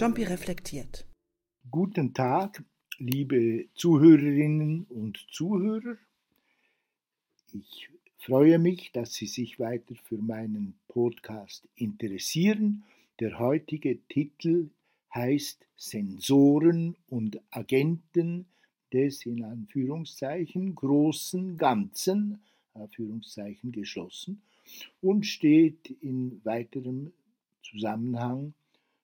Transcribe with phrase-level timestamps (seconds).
[0.00, 1.04] Jumpy reflektiert.
[1.70, 2.64] Guten Tag,
[2.96, 5.98] liebe Zuhörerinnen und Zuhörer.
[7.52, 12.82] Ich freue mich, dass Sie sich weiter für meinen Podcast interessieren.
[13.18, 14.70] Der heutige Titel
[15.14, 18.46] heißt Sensoren und Agenten
[18.94, 22.40] des in Anführungszeichen großen Ganzen,
[22.72, 24.40] Anführungszeichen geschlossen,
[25.02, 27.12] und steht in weiterem
[27.62, 28.54] Zusammenhang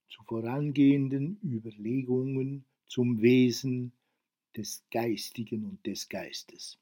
[0.09, 3.92] zu vorangehenden Überlegungen zum Wesen
[4.56, 6.78] des Geistigen und des Geistes.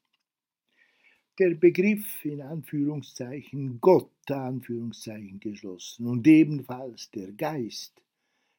[1.37, 8.01] Der Begriff in Anführungszeichen Gott, Anführungszeichen geschlossen, und ebenfalls der Geist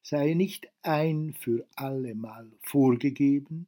[0.03, 3.67] sei nicht ein für allemal vorgegeben,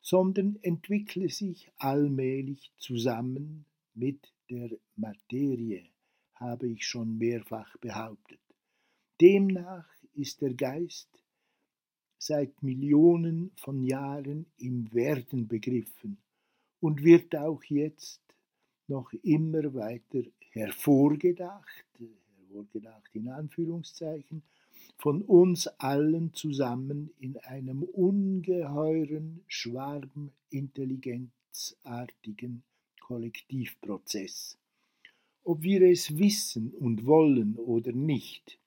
[0.00, 5.84] sondern entwickle sich allmählich zusammen mit der Materie,
[6.34, 8.40] habe ich schon mehrfach behauptet.
[9.20, 11.08] Demnach ist der Geist
[12.18, 16.18] seit Millionen von Jahren im Werden begriffen
[16.80, 18.20] und wird auch jetzt
[18.88, 21.86] noch immer weiter hervorgedacht,
[22.48, 24.42] hervorgedacht in Anführungszeichen,
[24.98, 32.62] von uns allen zusammen in einem ungeheuren Schwarm intelligenzartigen
[33.00, 34.58] Kollektivprozess.
[35.42, 38.59] Ob wir es wissen und wollen oder nicht,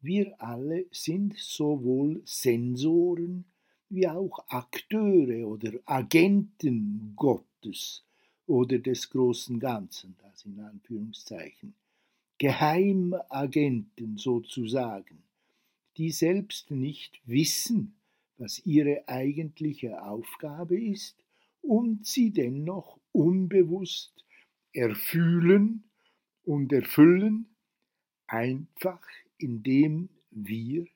[0.00, 3.44] wir alle sind sowohl Sensoren
[3.88, 8.04] wie auch Akteure oder Agenten Gottes
[8.46, 11.74] oder des großen Ganzen, das in Anführungszeichen,
[12.38, 15.22] Geheimagenten sozusagen,
[15.96, 17.96] die selbst nicht wissen,
[18.36, 21.16] was ihre eigentliche Aufgabe ist
[21.60, 24.24] und sie dennoch unbewusst
[24.72, 25.82] erfühlen
[26.44, 27.46] und erfüllen,
[28.28, 29.00] einfach
[29.38, 30.86] indem wir,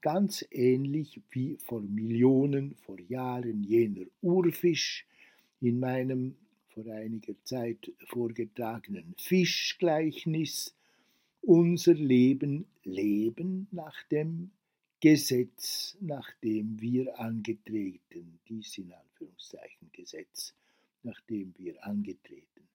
[0.00, 5.06] ganz ähnlich wie vor Millionen, vor Jahren jener Urfisch
[5.60, 6.34] in meinem
[6.68, 10.74] vor einiger Zeit vorgetragenen Fischgleichnis,
[11.42, 14.50] unser Leben leben nach dem
[15.00, 20.54] Gesetz, nach dem wir angetreten, dies in Anführungszeichen Gesetz,
[21.02, 22.68] nach dem wir angetreten.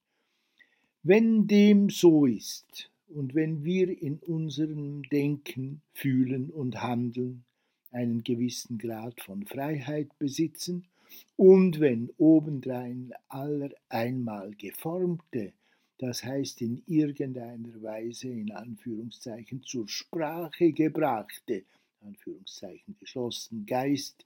[1.04, 7.46] Wenn dem so ist, und wenn wir in unserem Denken, Fühlen und Handeln
[7.92, 10.88] einen gewissen Grad von Freiheit besitzen,
[11.36, 15.54] und wenn obendrein aller einmal geformte,
[15.98, 21.64] das heißt in irgendeiner Weise in Anführungszeichen zur Sprache gebrachte,
[22.02, 24.26] Anführungszeichen geschlossen Geist,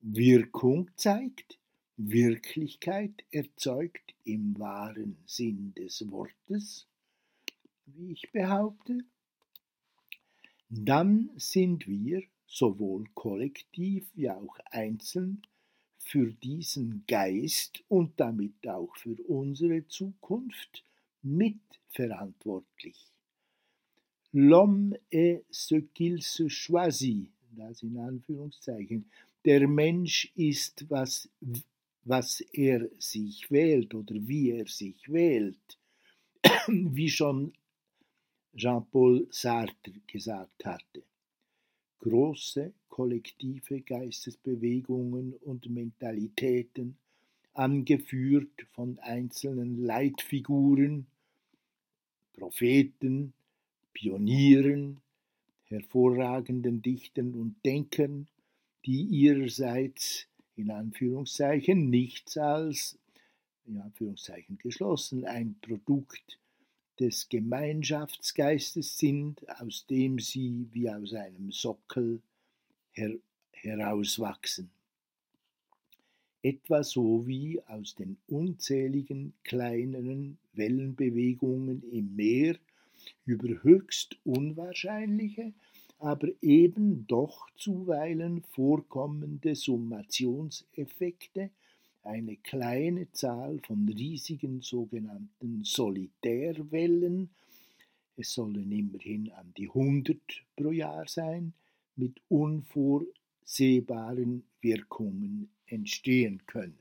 [0.00, 1.58] Wirkung zeigt,
[1.96, 6.86] Wirklichkeit erzeugt im wahren Sinn des Wortes,
[7.96, 9.04] wie ich behaupte,
[10.68, 15.42] dann sind wir sowohl kollektiv wie auch einzeln
[15.98, 20.84] für diesen Geist und damit auch für unsere Zukunft
[21.22, 23.12] mitverantwortlich.
[24.32, 29.04] L'homme est ce qu'il se choisit, das in Anführungszeichen.
[29.44, 31.28] Der Mensch ist, was,
[32.04, 35.78] was er sich wählt oder wie er sich wählt.
[36.66, 37.52] Wie schon
[38.54, 41.02] Jean-Paul Sartre gesagt hatte.
[42.00, 46.96] Große kollektive Geistesbewegungen und Mentalitäten,
[47.54, 51.06] angeführt von einzelnen Leitfiguren,
[52.34, 53.32] Propheten,
[53.92, 55.00] Pionieren,
[55.64, 58.28] hervorragenden Dichtern und Denkern,
[58.84, 60.26] die ihrerseits
[60.56, 62.98] in Anführungszeichen nichts als
[63.64, 66.38] in Anführungszeichen geschlossen ein Produkt
[67.02, 72.22] des Gemeinschaftsgeistes sind, aus dem sie wie aus einem Sockel
[72.92, 73.16] her
[73.50, 74.70] herauswachsen.
[76.42, 82.56] Etwa so wie aus den unzähligen kleineren Wellenbewegungen im Meer
[83.24, 85.52] über höchst unwahrscheinliche,
[85.98, 91.50] aber eben doch zuweilen vorkommende Summationseffekte
[92.02, 97.30] eine kleine Zahl von riesigen sogenannten Solitärwellen,
[98.16, 100.18] es sollen immerhin an die 100
[100.56, 101.54] pro Jahr sein,
[101.96, 106.78] mit unvorsehbaren Wirkungen entstehen können.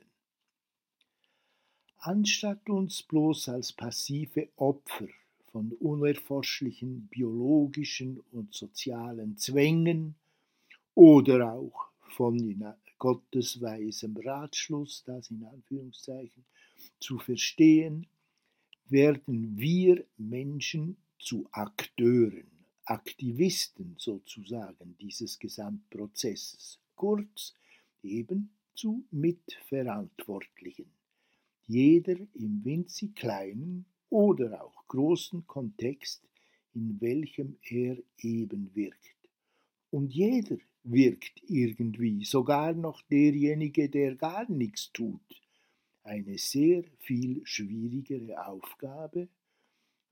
[1.97, 5.09] Anstatt uns bloß als passive Opfer
[5.51, 10.15] von unerforschlichen biologischen und sozialen Zwängen
[10.95, 12.38] oder auch von
[13.01, 16.45] Gottes weisem Ratschluss, das in Anführungszeichen,
[17.00, 18.06] zu verstehen,
[18.89, 22.51] werden wir Menschen zu Akteuren,
[22.86, 27.56] Aktivisten sozusagen dieses Gesamtprozesses, kurz
[28.03, 30.94] eben zu Mitverantwortlichen,
[31.65, 36.30] jeder im winzig kleinen oder auch großen Kontext,
[36.75, 39.18] in welchem er eben wirkt.
[39.89, 45.21] Und jeder wirkt irgendwie, sogar noch derjenige, der gar nichts tut.
[46.03, 49.27] Eine sehr viel schwierigere Aufgabe,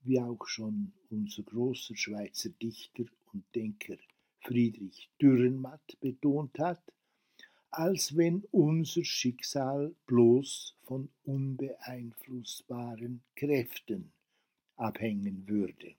[0.04, 3.98] wie auch schon unser großer Schweizer Dichter und Denker
[4.42, 6.82] Friedrich Dürrenmatt betont hat,
[7.72, 14.12] als wenn unser Schicksal bloß von unbeeinflussbaren Kräften
[14.76, 15.96] abhängen würde.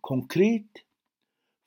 [0.00, 0.84] Konkret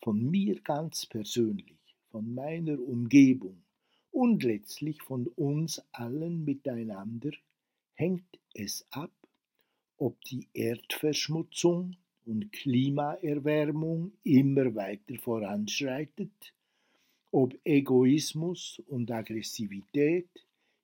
[0.06, 1.80] von mir ganz persönlich,
[2.12, 3.64] von meiner Umgebung
[4.12, 7.32] und letztlich von uns allen miteinander
[7.96, 9.12] hängt es ab,
[9.98, 16.54] ob die Erdverschmutzung und Klimaerwärmung immer weiter voranschreitet,
[17.32, 20.30] ob Egoismus und Aggressivität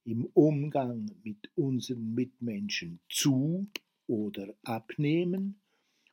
[0.03, 3.67] im Umgang mit unseren Mitmenschen zu
[4.07, 5.60] oder abnehmen,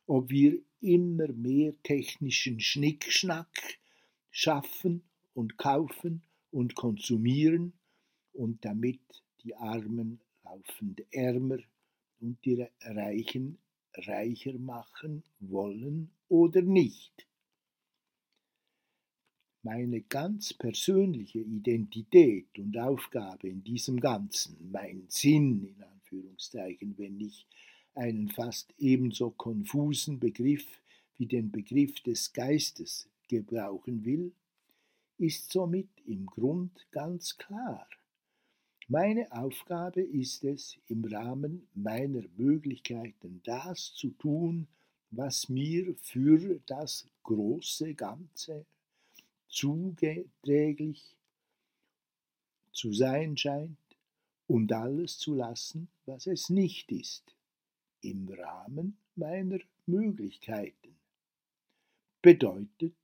[0.09, 3.77] ob wir immer mehr technischen Schnickschnack
[4.31, 5.03] schaffen
[5.35, 7.73] und kaufen und konsumieren
[8.33, 9.01] und damit
[9.43, 11.59] die Armen laufend ärmer
[12.21, 13.59] und die Reichen
[13.93, 17.27] reicher machen wollen oder nicht.
[19.61, 27.45] Meine ganz persönliche Identität und Aufgabe in diesem Ganzen, mein Sinn in Anführungszeichen, wenn ich
[27.99, 30.65] einen fast ebenso konfusen Begriff
[31.17, 34.31] wie den Begriff des Geistes gebrauchen will,
[35.17, 37.85] ist somit im Grund ganz klar.
[38.87, 44.67] Meine Aufgabe ist es, im Rahmen meiner Möglichkeiten das zu tun,
[45.11, 48.65] was mir für das große Ganze
[49.49, 51.17] zugänglich
[52.71, 53.77] zu sein scheint
[54.47, 57.35] und alles zu lassen, was es nicht ist
[58.01, 60.95] im Rahmen meiner Möglichkeiten.
[62.21, 62.95] Bedeutet,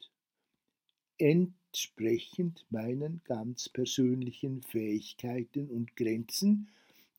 [1.18, 6.70] entsprechend meinen ganz persönlichen Fähigkeiten und Grenzen,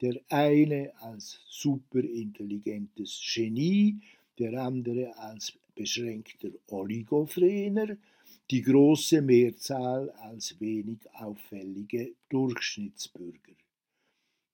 [0.01, 4.01] der eine als superintelligentes Genie,
[4.39, 7.97] der andere als beschränkter Oligophorener,
[8.51, 13.55] die große Mehrzahl als wenig auffällige Durchschnittsbürger.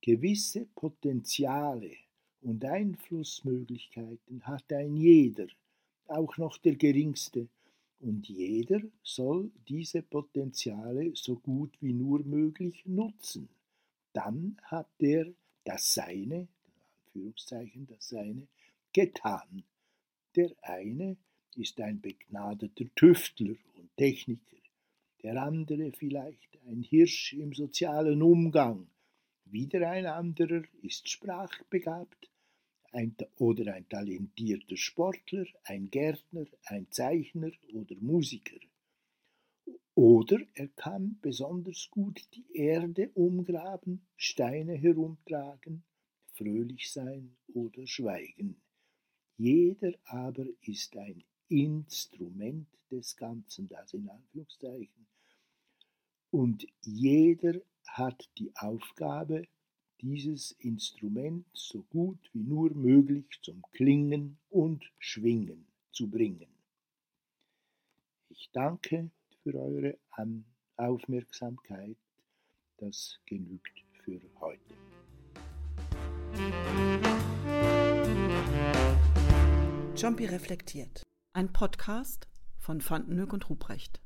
[0.01, 1.97] Gewisse Potenziale
[2.43, 5.47] und Einflussmöglichkeiten hat ein jeder,
[6.07, 7.49] auch noch der geringste,
[8.01, 13.49] und jeder soll diese Potenziale so gut wie nur möglich nutzen.
[14.13, 16.49] Dann hat er das Seine,
[17.07, 18.49] Anführungszeichen das Seine,
[18.93, 19.63] getan.
[20.35, 21.17] Der eine
[21.55, 24.57] ist ein begnadeter Tüftler und Techniker,
[25.23, 28.89] der andere vielleicht ein Hirsch im sozialen Umgang,
[29.45, 32.32] wieder ein anderer ist sprachbegabt,
[32.93, 38.61] ein, oder ein talentierter Sportler, ein Gärtner, ein Zeichner oder Musiker.
[39.95, 45.85] Oder er kann besonders gut die Erde umgraben, Steine herumtragen,
[46.33, 48.61] fröhlich sein oder schweigen.
[49.37, 55.07] Jeder aber ist ein Instrument des Ganzen, das in Anführungszeichen.
[56.31, 59.47] Und jeder hat die Aufgabe,
[60.03, 66.49] dieses Instrument so gut wie nur möglich zum Klingen und Schwingen zu bringen.
[68.29, 69.11] Ich danke
[69.43, 69.99] für eure
[70.77, 71.97] Aufmerksamkeit.
[72.79, 74.75] Das genügt für heute.
[79.97, 81.03] Jumpy reflektiert.
[81.33, 82.27] Ein Podcast
[82.59, 84.02] von Vandenhoek und Ruprecht.